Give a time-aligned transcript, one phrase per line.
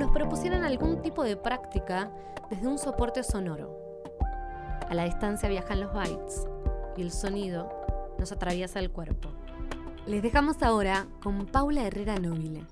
[0.00, 2.10] nos propusieran algún tipo de práctica
[2.48, 3.76] desde un soporte sonoro.
[4.88, 6.48] A la distancia viajan los bytes
[6.96, 7.70] y el sonido
[8.18, 9.28] nos atraviesa el cuerpo.
[10.06, 12.64] Les dejamos ahora con Paula Herrera Nobile.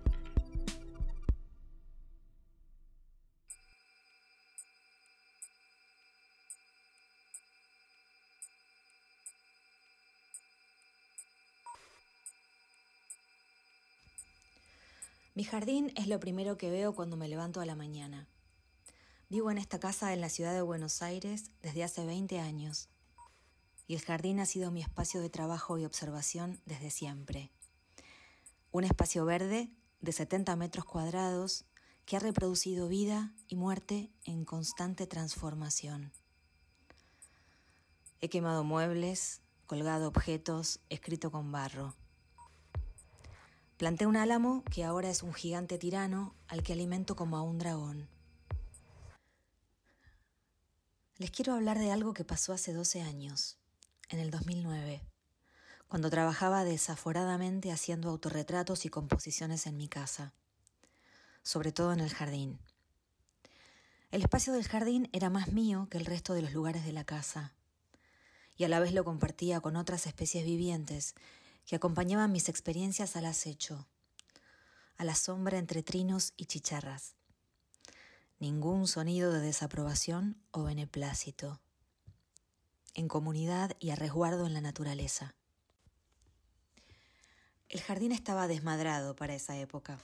[15.39, 18.27] Mi jardín es lo primero que veo cuando me levanto a la mañana.
[19.29, 22.89] Vivo en esta casa en la ciudad de Buenos Aires desde hace 20 años
[23.87, 27.53] y el jardín ha sido mi espacio de trabajo y observación desde siempre.
[28.73, 31.67] Un espacio verde de 70 metros cuadrados
[32.05, 36.11] que ha reproducido vida y muerte en constante transformación.
[38.21, 41.95] He quemado muebles, colgado objetos, escrito con barro.
[43.79, 47.59] Planté un álamo que ahora es un gigante tirano al que alimento como a un
[47.59, 48.09] dragón.
[51.17, 53.57] Les quiero hablar de algo que pasó hace 12 años,
[54.09, 55.01] en el 2009,
[55.87, 60.33] cuando trabajaba desaforadamente haciendo autorretratos y composiciones en mi casa,
[61.45, 62.59] sobre todo en el jardín.
[64.11, 67.05] El espacio del jardín era más mío que el resto de los lugares de la
[67.05, 67.53] casa,
[68.57, 71.15] y a la vez lo compartía con otras especies vivientes
[71.69, 73.87] que acompañaban mis experiencias al acecho,
[74.97, 77.15] a la sombra entre trinos y chicharras.
[78.39, 81.61] Ningún sonido de desaprobación o beneplácito.
[82.95, 85.35] En comunidad y a resguardo en la naturaleza.
[87.69, 89.99] El jardín estaba desmadrado para esa época.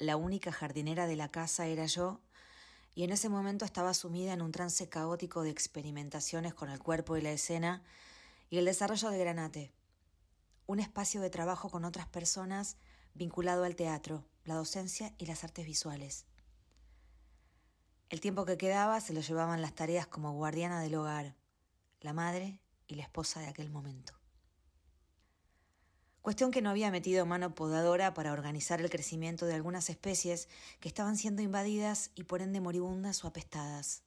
[0.00, 2.20] La única jardinera de la casa era yo,
[2.92, 7.16] y en ese momento estaba sumida en un trance caótico de experimentaciones con el cuerpo
[7.16, 7.84] y la escena
[8.50, 9.72] y el desarrollo de Granate,
[10.66, 12.76] un espacio de trabajo con otras personas
[13.14, 16.26] vinculado al teatro, la docencia y las artes visuales.
[18.08, 21.34] El tiempo que quedaba se lo llevaban las tareas como guardiana del hogar,
[22.00, 24.12] la madre y la esposa de aquel momento.
[26.20, 30.48] Cuestión que no había metido mano podadora para organizar el crecimiento de algunas especies
[30.80, 34.02] que estaban siendo invadidas y por ende moribundas o apestadas.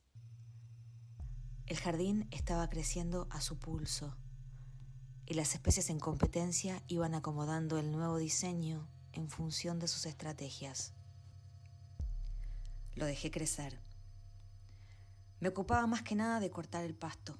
[1.66, 4.18] El jardín estaba creciendo a su pulso
[5.30, 10.92] y las especies en competencia iban acomodando el nuevo diseño en función de sus estrategias.
[12.96, 13.80] Lo dejé crecer.
[15.40, 17.38] Me ocupaba más que nada de cortar el pasto.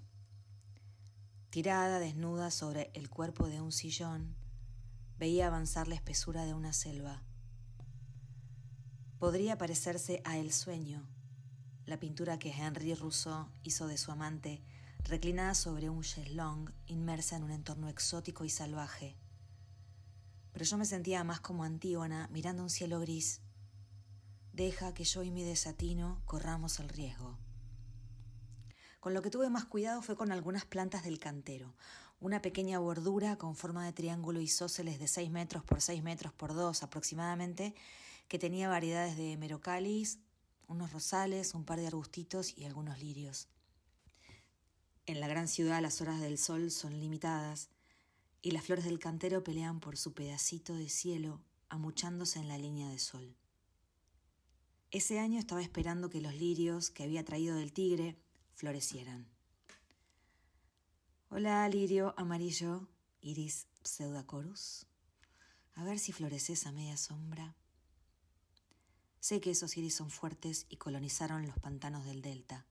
[1.50, 4.36] Tirada desnuda sobre el cuerpo de un sillón,
[5.18, 7.24] veía avanzar la espesura de una selva.
[9.18, 11.08] Podría parecerse a El sueño,
[11.88, 14.62] la pintura que Henri Rousseau hizo de su amante
[15.10, 19.18] reclinada sobre un cheslong, inmersa en un entorno exótico y salvaje.
[20.54, 23.42] Pero yo me sentía más como Antígona mirando un cielo gris.
[24.54, 27.38] Deja que yo y mi desatino corramos el riesgo.
[29.00, 31.74] Con lo que tuve más cuidado fue con algunas plantas del cantero.
[32.20, 36.54] Una pequeña bordura con forma de triángulo isósceles de 6 metros por 6 metros por
[36.54, 37.74] 2 aproximadamente,
[38.28, 40.20] que tenía variedades de merocalis,
[40.68, 43.48] unos rosales, un par de arbustitos y algunos lirios.
[45.10, 47.70] En la gran ciudad las horas del sol son limitadas
[48.44, 52.88] y las flores del cantero pelean por su pedacito de cielo amuchándose en la línea
[52.90, 53.36] de sol.
[54.92, 58.20] Ese año estaba esperando que los lirios que había traído del tigre
[58.54, 59.28] florecieran.
[61.30, 62.88] Hola, lirio amarillo,
[63.20, 64.86] iris pseudacorus.
[65.74, 67.56] A ver si floreces a media sombra.
[69.20, 72.68] Sé que esos iris son fuertes y colonizaron los pantanos del delta.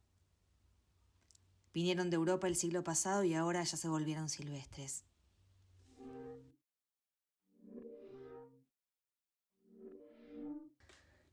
[1.73, 5.05] Vinieron de Europa el siglo pasado y ahora ya se volvieron silvestres.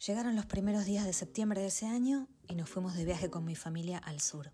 [0.05, 3.43] Llegaron los primeros días de septiembre de ese año y nos fuimos de viaje con
[3.43, 4.51] mi familia al sur.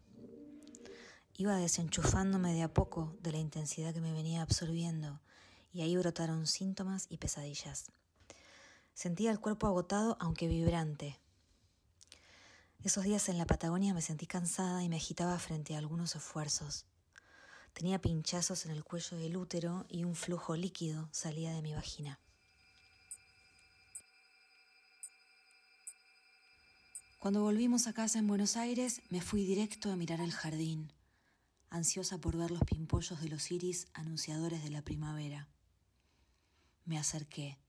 [1.36, 5.20] Iba desenchufándome de a poco de la intensidad que me venía absorbiendo
[5.74, 7.92] y ahí brotaron síntomas y pesadillas.
[8.94, 11.20] Sentía el cuerpo agotado aunque vibrante,
[12.84, 16.86] esos días en la Patagonia me sentí cansada y me agitaba frente a algunos esfuerzos.
[17.74, 22.20] Tenía pinchazos en el cuello del útero y un flujo líquido salía de mi vagina.
[27.20, 30.92] Cuando volvimos a casa en Buenos Aires, me fui directo a mirar el jardín,
[31.70, 35.48] ansiosa por ver los pimpollos de los iris anunciadores de la primavera.
[36.84, 37.60] Me acerqué.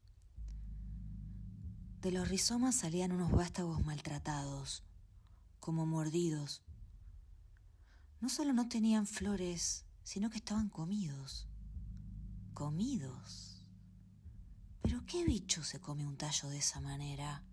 [2.00, 4.82] De los rizomas salían unos vástagos maltratados,
[5.62, 6.61] como mordidos.
[8.20, 11.47] No solo no tenían flores, sino que estaban comidos.
[12.53, 13.64] Comidos.
[14.82, 17.44] Pero ¿qué bicho se come un tallo de esa manera?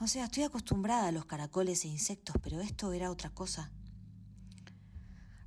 [0.00, 3.70] O sea, estoy acostumbrada a los caracoles e insectos, pero esto era otra cosa.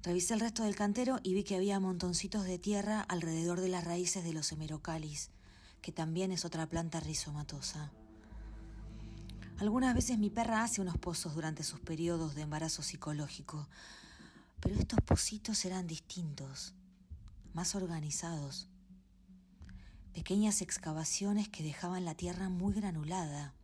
[0.03, 3.83] Revisé el resto del cantero y vi que había montoncitos de tierra alrededor de las
[3.83, 5.31] raíces de los hemerocalis,
[5.81, 7.91] que también es otra planta rizomatosa.
[9.59, 13.67] Algunas veces mi perra hace unos pozos durante sus periodos de embarazo psicológico,
[14.59, 16.75] pero estos pozitos eran distintos,
[17.53, 18.67] más organizados.
[20.13, 23.55] Pequeñas excavaciones que dejaban la tierra muy granulada.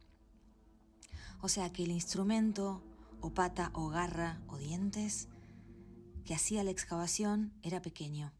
[1.41, 2.81] O sea que el instrumento,
[3.21, 5.27] o pata, o garra, o dientes,
[6.25, 8.33] que hacía la excavación era pequeño,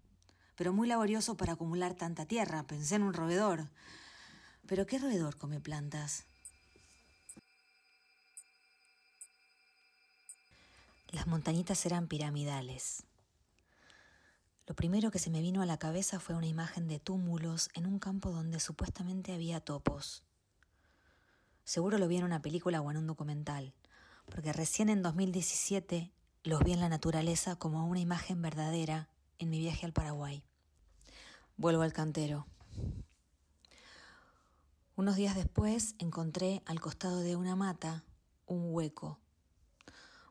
[0.56, 2.66] pero muy laborioso para acumular tanta tierra.
[2.66, 3.70] Pensé en un roedor.
[4.66, 6.26] Pero ¿qué roedor come plantas?
[11.14, 13.04] Las montañitas eran piramidales.
[14.66, 17.86] Lo primero que se me vino a la cabeza fue una imagen de túmulos en
[17.86, 20.24] un campo donde supuestamente había topos.
[21.66, 23.76] Seguro lo vi en una película o en un documental,
[24.26, 26.12] porque recién en 2017
[26.46, 29.08] los vi en la naturaleza como una imagen verdadera
[29.38, 30.44] en mi viaje al Paraguay.
[31.58, 32.48] Vuelvo al cantero.
[34.96, 38.04] Unos días después encontré al costado de una mata
[38.48, 39.20] un hueco,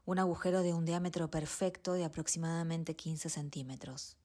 [0.04, 4.16] un agujero de un diámetro perfecto de aproximadamente 15 centímetros.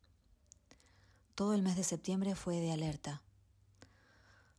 [1.35, 3.21] Todo el mes de septiembre fue de alerta.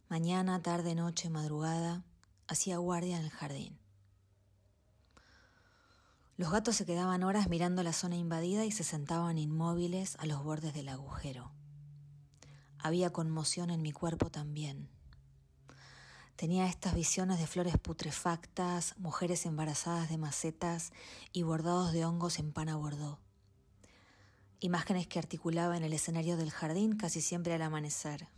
[0.08, 2.04] Mañana, tarde, noche, madrugada,
[2.46, 3.78] hacía guardia en el jardín.
[6.36, 10.44] Los gatos se quedaban horas mirando la zona invadida y se sentaban inmóviles a los
[10.44, 11.50] bordes del agujero.
[12.78, 14.88] Había conmoción en mi cuerpo también.
[16.38, 20.92] Tenía estas visiones de flores putrefactas, mujeres embarazadas de macetas
[21.32, 23.18] y bordados de hongos en pana bordó.
[24.60, 28.28] Imágenes que articulaba en el escenario del jardín casi siempre al amanecer.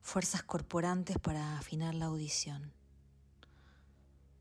[0.00, 2.72] Fuerzas corporantes para afinar la audición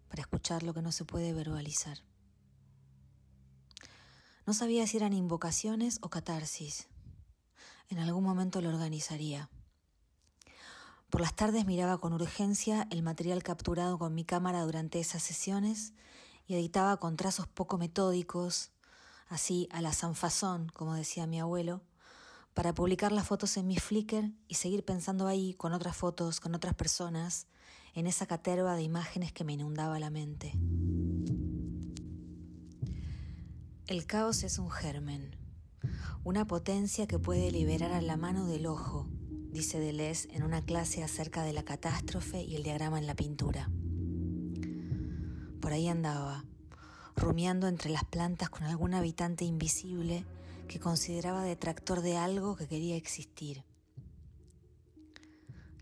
[0.09, 1.99] para escuchar lo que no se puede verbalizar.
[4.45, 6.87] No sabía si eran invocaciones o catarsis.
[7.89, 9.49] En algún momento lo organizaría.
[11.09, 15.93] Por las tardes miraba con urgencia el material capturado con mi cámara durante esas sesiones
[16.45, 18.71] y editaba con trazos poco metódicos,
[19.27, 21.81] así a la sanfazón, como decía mi abuelo,
[22.53, 26.53] para publicar las fotos en mi Flickr y seguir pensando ahí con otras fotos, con
[26.53, 27.47] otras personas,
[27.95, 30.53] en esa caterva de imágenes que me inundaba la mente.
[33.87, 35.35] El caos es un germen,
[36.23, 39.09] una potencia que puede liberar a la mano del ojo,
[39.51, 43.69] dice Deleuze en una clase acerca de la catástrofe y el diagrama en la pintura.
[45.59, 46.45] Por ahí andaba,
[47.15, 50.25] rumiando entre las plantas con algún habitante invisible
[50.67, 53.63] que consideraba detractor de algo que quería existir.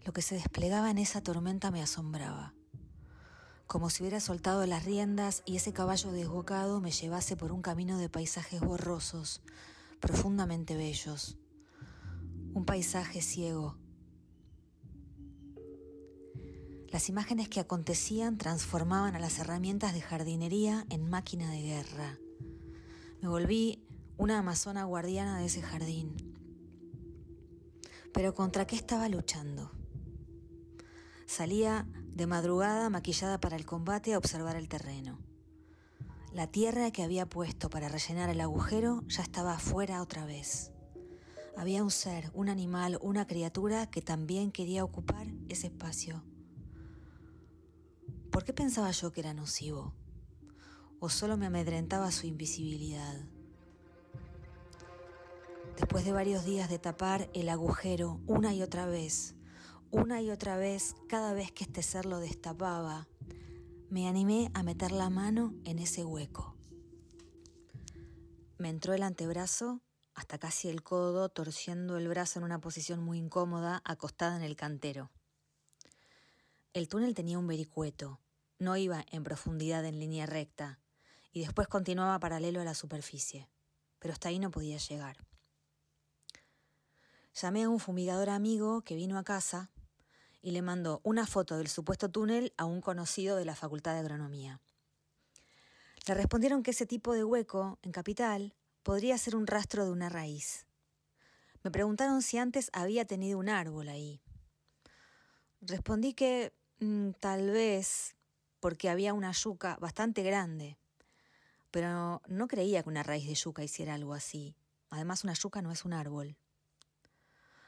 [0.06, 2.54] Lo que se desplegaba en esa tormenta me asombraba,
[3.68, 7.98] como si hubiera soltado las riendas y ese caballo desbocado me llevase por un camino
[7.98, 9.42] de paisajes borrosos,
[10.00, 11.38] profundamente bellos,
[12.58, 13.78] un paisaje ciego.
[16.90, 22.18] Las imágenes que acontecían transformaban a las herramientas de jardinería en máquina de guerra.
[23.22, 23.86] Me volví
[24.18, 26.16] una amazona guardiana de ese jardín.
[28.12, 29.72] Pero ¿contra qué estaba luchando?
[31.28, 31.86] Salía
[32.16, 35.20] de madrugada maquillada para el combate a observar el terreno.
[36.34, 40.72] La tierra que había puesto para rellenar el agujero ya estaba afuera otra vez.
[41.58, 46.24] Había un ser, un animal, una criatura que también quería ocupar ese espacio.
[48.32, 49.96] ¿Por qué pensaba yo que era nocivo?
[51.00, 53.26] ¿O solo me amedrentaba su invisibilidad?
[55.78, 59.34] Después de varios días de tapar el agujero una y otra vez,
[59.90, 63.08] una y otra vez, cada vez que este ser lo destapaba,
[63.90, 66.56] me animé a meter la mano en ese hueco.
[68.60, 69.82] Me entró el antebrazo
[70.18, 74.56] hasta casi el codo, torciendo el brazo en una posición muy incómoda, acostada en el
[74.56, 75.12] cantero.
[76.74, 78.20] El túnel tenía un vericueto,
[78.58, 80.80] no iba en profundidad en línea recta,
[81.32, 83.48] y después continuaba paralelo a la superficie,
[84.00, 85.18] pero hasta ahí no podía llegar.
[87.36, 89.70] Llamé a un fumigador amigo que vino a casa
[90.42, 94.00] y le mandó una foto del supuesto túnel a un conocido de la Facultad de
[94.00, 94.62] Agronomía.
[96.08, 98.56] Le respondieron que ese tipo de hueco, en Capital,
[98.88, 100.66] podría ser un rastro de una raíz.
[101.62, 104.22] Me preguntaron si antes había tenido un árbol ahí.
[105.60, 108.16] Respondí que mm, tal vez
[108.62, 110.78] porque había una yuca bastante grande,
[111.70, 114.56] pero no creía que una raíz de yuca hiciera algo así.
[114.90, 116.38] Además, una yuca no es un árbol.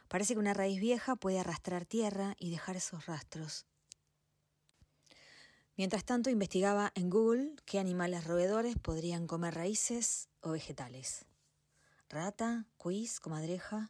[0.07, 3.65] Parece que una raíz vieja puede arrastrar tierra y dejar esos rastros.
[5.79, 11.25] Mientras tanto, investigaba en Google qué animales roedores podrían comer raíces o vegetales.
[12.09, 13.89] Rata, quiz, comadreja.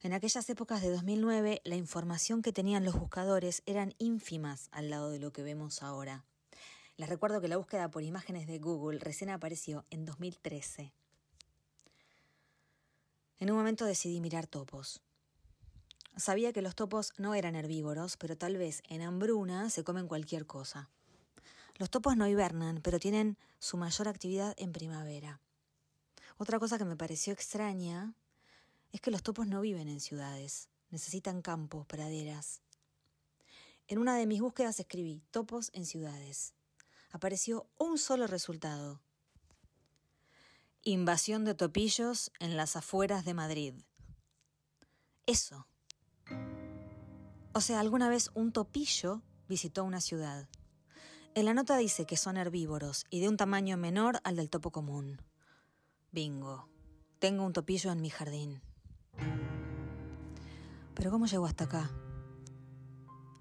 [0.00, 5.10] En aquellas épocas de 2009, la información que tenían los buscadores eran ínfimas al lado
[5.10, 6.24] de lo que vemos ahora.
[6.96, 10.92] Les recuerdo que la búsqueda por imágenes de Google recién apareció en 2013.
[13.40, 15.02] En un momento decidí mirar topos.
[16.16, 20.46] Sabía que los topos no eran herbívoros, pero tal vez en hambruna se comen cualquier
[20.46, 20.90] cosa.
[21.76, 25.40] Los topos no hibernan, pero tienen su mayor actividad en primavera.
[26.36, 28.14] Otra cosa que me pareció extraña
[28.92, 32.60] es que los topos no viven en ciudades, necesitan campos, praderas.
[33.88, 36.54] En una de mis búsquedas escribí topos en ciudades.
[37.10, 39.00] Apareció un solo resultado,
[40.84, 43.74] Invasión de topillos en las afueras de Madrid.
[45.26, 45.68] Eso.
[47.54, 50.48] O sea, alguna vez un topillo visitó una ciudad.
[51.34, 54.70] En la nota dice que son herbívoros y de un tamaño menor al del topo
[54.70, 55.20] común.
[56.10, 56.68] Bingo.
[57.18, 58.62] Tengo un topillo en mi jardín.
[60.94, 61.90] Pero ¿cómo llegó hasta acá?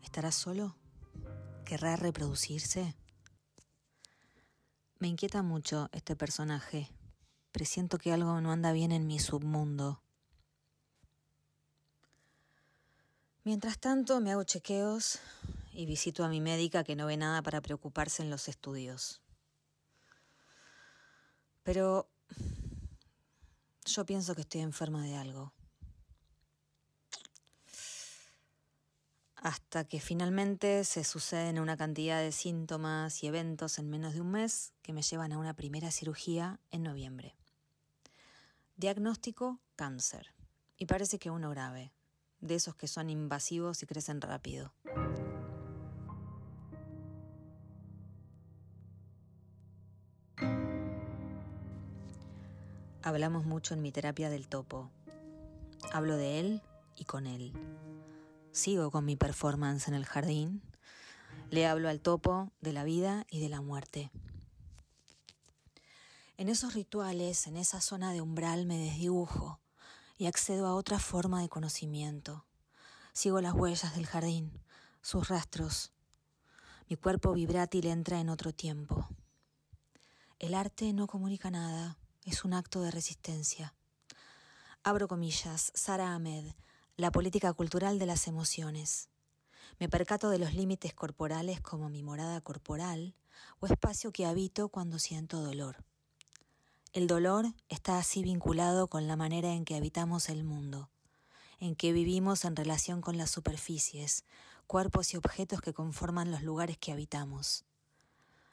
[0.03, 0.75] ¿Estará solo?
[1.65, 2.95] ¿Querrá reproducirse?
[4.99, 6.91] Me inquieta mucho este personaje
[7.51, 10.01] Presiento que algo no anda bien en mi submundo.
[13.43, 15.19] Mientras tanto, me hago chequeos
[15.73, 19.19] y visito a mi médica que no ve nada para preocuparse en los estudios.
[21.63, 22.07] Pero
[23.85, 25.53] yo pienso que estoy enferma de algo.
[29.37, 34.29] Hasta que finalmente se suceden una cantidad de síntomas y eventos en menos de un
[34.29, 37.35] mes que me llevan a una primera cirugía en noviembre.
[38.75, 40.27] Diagnóstico, cáncer.
[40.77, 41.91] Y parece que uno grave,
[42.41, 44.73] de esos que son invasivos y crecen rápido.
[53.03, 54.91] Hablamos mucho en mi terapia del topo.
[55.91, 56.61] Hablo de él
[56.95, 57.53] y con él.
[58.51, 60.61] Sigo con mi performance en el jardín.
[61.49, 64.11] Le hablo al topo de la vida y de la muerte.
[66.37, 69.60] En esos rituales, en esa zona de umbral me desdibujo
[70.21, 72.45] y accedo a otra forma de conocimiento.
[73.11, 74.51] Sigo las huellas del jardín,
[75.01, 75.93] sus rastros.
[76.87, 79.09] Mi cuerpo vibrátil entra en otro tiempo.
[80.37, 83.73] El arte no comunica nada, es un acto de resistencia.
[84.83, 86.53] Abro comillas, Sara Ahmed,
[86.97, 89.09] la política cultural de las emociones.
[89.79, 93.15] Me percato de los límites corporales como mi morada corporal
[93.59, 95.83] o espacio que habito cuando siento dolor.
[96.93, 100.89] El dolor está así vinculado con la manera en que habitamos el mundo,
[101.61, 104.25] en que vivimos en relación con las superficies,
[104.67, 107.63] cuerpos y objetos que conforman los lugares que habitamos.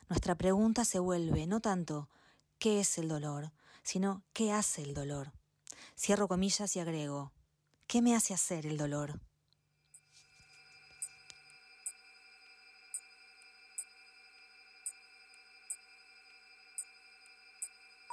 [0.09, 2.09] Nuestra pregunta se vuelve no tanto
[2.61, 3.51] ¿qué es el dolor?,
[3.83, 5.33] sino ¿qué hace el dolor?
[5.97, 7.33] Cierro comillas y agrego
[7.89, 9.19] ¿qué me hace hacer el dolor?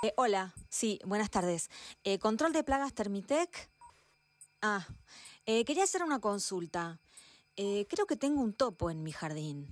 [0.06, 1.72] Eh, hola, sí, buenas tardes.
[2.04, 3.72] Eh, ¿Control de plagas Termitec?
[4.62, 4.86] Ah,
[5.48, 7.00] eh, quería hacer una consulta.
[7.56, 9.68] creo que tengo un topo en mi jardín.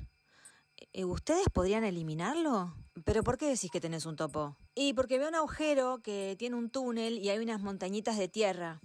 [1.05, 2.73] ¿Ustedes podrían eliminarlo?
[3.05, 4.57] ¿Pero por qué decís que tenés un topo?
[4.73, 8.81] Y porque veo un agujero que tiene un túnel y hay unas montañitas de tierra.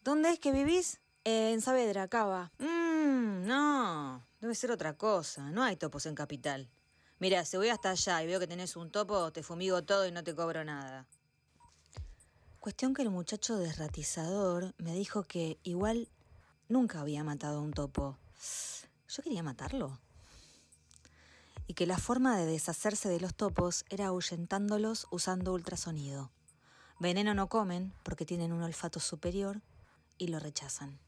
[0.00, 1.02] ¿Dónde es que vivís?
[1.24, 2.52] en Saavedra, Cava.
[2.58, 5.50] Mmm, no, debe ser otra cosa.
[5.50, 6.70] No hay topos en Capital.
[7.18, 10.12] Mira, si voy hasta allá y veo que tenés un topo, te fumigo todo y
[10.12, 11.06] no te cobro nada.
[12.60, 16.08] Cuestión que el muchacho desratizador me dijo que igual
[16.68, 18.18] nunca había matado a un topo.
[19.08, 19.98] Yo quería matarlo.
[21.66, 26.30] Y que la forma de deshacerse de los topos era ahuyentándolos usando ultrasonido.
[26.98, 29.62] Veneno no comen porque tienen un olfato superior
[30.18, 30.98] y lo rechazan.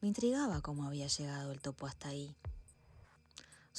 [0.00, 2.36] Me intrigaba cómo había llegado el topo hasta ahí.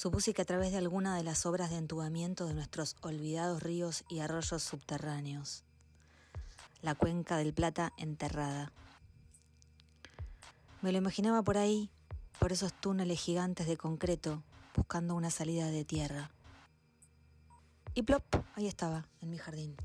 [0.00, 4.04] Supuse que a través de alguna de las obras de entubamiento de nuestros olvidados ríos
[4.08, 5.62] y arroyos subterráneos.
[6.80, 8.72] La cuenca del Plata enterrada.
[10.80, 11.90] Me lo imaginaba por ahí,
[12.38, 14.42] por esos túneles gigantes de concreto,
[14.74, 16.30] buscando una salida de tierra.
[17.92, 19.76] Y plop, ahí estaba, en mi jardín.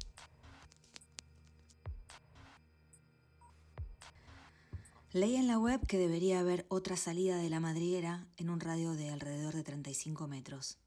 [5.15, 8.95] Leí en la web que debería haber otra salida de la madriguera en un radio
[8.95, 10.77] de alrededor de 35 metros.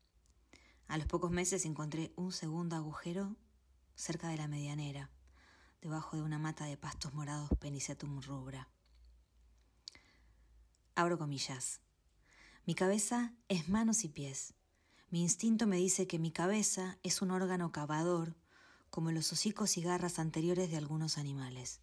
[0.86, 3.36] A los pocos meses encontré un segundo agujero
[3.94, 5.10] cerca de la medianera,
[5.80, 8.68] debajo de una mata de pastos morados Penicetum rubra.
[10.94, 11.80] Abro comillas.
[12.66, 14.52] Mi cabeza es manos y pies.
[15.08, 18.36] Mi instinto me dice que mi cabeza es un órgano cavador,
[18.90, 21.80] como los hocicos y garras anteriores de algunos animales.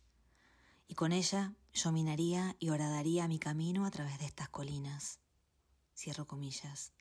[0.88, 5.20] Y con ella yo minaría y horadaría mi camino a través de estas colinas.
[5.96, 6.94] Cierro comillas.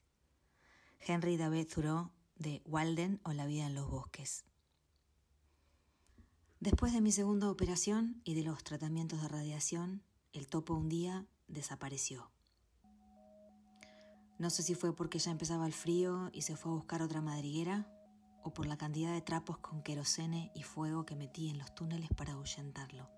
[0.99, 4.45] Henry David Thoreau de Walden o La vida en los bosques.
[6.59, 11.25] Después de mi segunda operación y de los tratamientos de radiación, el topo un día
[11.47, 12.31] desapareció.
[14.37, 17.21] No sé si fue porque ya empezaba el frío y se fue a buscar otra
[17.21, 17.87] madriguera,
[18.43, 22.09] o por la cantidad de trapos con querosene y fuego que metí en los túneles
[22.15, 23.14] para ahuyentarlo.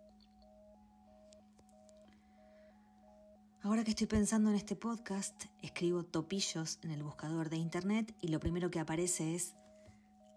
[3.68, 8.30] Ahora que estoy pensando en este podcast, escribo topillos en el buscador de internet y
[8.30, 9.56] lo primero que aparece es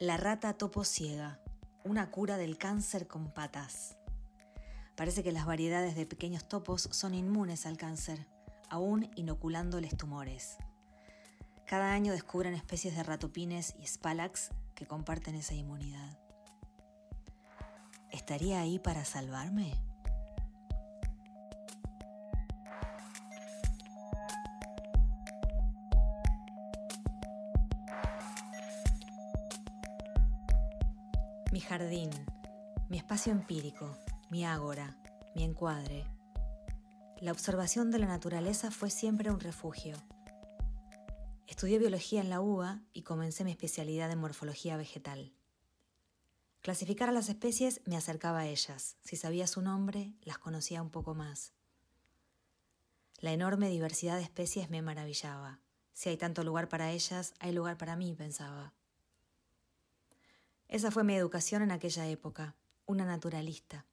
[0.01, 1.39] La rata topo ciega,
[1.85, 3.97] una cura del cáncer con patas.
[4.97, 8.27] Parece que las variedades de pequeños topos son inmunes al cáncer,
[8.69, 10.57] aún inoculándoles tumores.
[11.69, 16.19] Cada año descubren especies de ratopines y spalax que comparten esa inmunidad.
[18.11, 19.81] ¿Estaría ahí para salvarme?
[31.61, 32.11] Mi jardín,
[32.89, 33.95] mi espacio empírico,
[34.31, 34.97] mi ágora,
[35.35, 36.07] mi encuadre.
[37.19, 39.99] La observación de la naturaleza fue siempre un refugio.
[41.47, 45.35] Estudié biología en la UBA y comencé mi especialidad en morfología vegetal.
[46.63, 48.97] Clasificar a las especies me acercaba a ellas.
[49.05, 51.53] Si sabía su nombre, las conocía un poco más.
[53.19, 55.61] La enorme diversidad de especies me maravillaba.
[55.93, 58.73] Si hay tanto lugar para ellas, hay lugar para mí, pensaba.
[60.71, 62.55] Esa fue mi educación en aquella época,
[62.87, 63.87] una naturalista.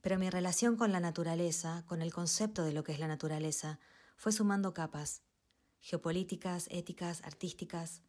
[0.00, 3.80] Pero mi relación con la naturaleza, con el concepto de lo que es la naturaleza,
[4.16, 5.22] fue sumando capas,
[5.80, 8.02] geopolíticas, éticas, artísticas.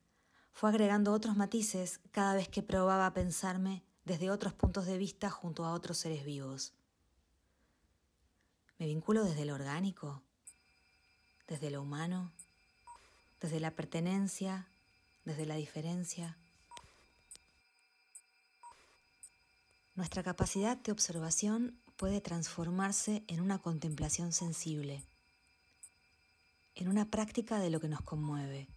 [0.54, 5.66] Fue agregando otros matices cada vez que probaba pensarme desde otros puntos de vista junto
[5.66, 6.76] a otros seres vivos.
[8.78, 10.22] Me vinculo desde lo orgánico,
[11.48, 12.32] desde lo humano,
[13.42, 14.68] desde la pertenencia,
[15.26, 16.38] desde la diferencia.
[19.98, 25.04] Nuestra capacidad de observación puede transformarse en una contemplación sensible,
[26.76, 28.68] en una práctica de lo que nos conmueve.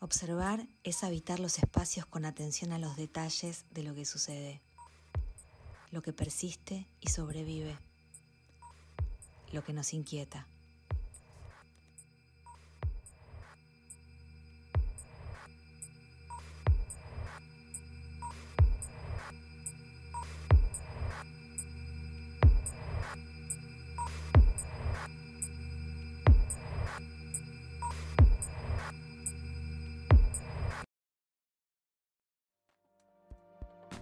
[0.00, 4.60] Observar es habitar los espacios con atención a los detalles de lo que sucede,
[5.90, 7.78] lo que persiste y sobrevive,
[9.50, 10.46] lo que nos inquieta.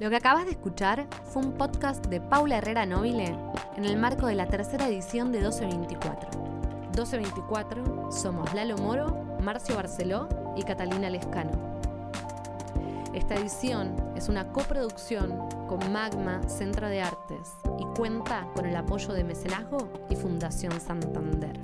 [0.03, 3.37] Lo que acabas de escuchar fue un podcast de Paula Herrera Nobile
[3.77, 6.41] en el marco de la tercera edición de 1224.
[6.87, 11.53] 1224 somos Lalo Moro, Marcio Barceló y Catalina Lescano.
[13.15, 19.13] Esta edición es una coproducción con Magma Centro de Artes y cuenta con el apoyo
[19.13, 21.61] de Mecenazgo y Fundación Santander.